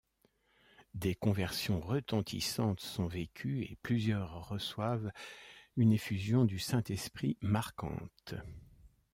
Des 0.95 1.13
conversions 1.13 1.79
retentissantes 1.79 2.79
sont 2.79 3.05
vécues 3.05 3.65
et 3.65 3.77
plusieurs 3.83 4.49
reçoivent 4.49 5.11
une 5.77 5.91
effusion 5.93 6.43
du 6.43 6.57
Saint-Esprit 6.57 7.37
marquante. 7.41 8.33